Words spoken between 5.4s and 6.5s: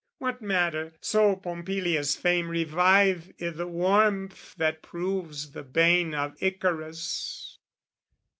the bane of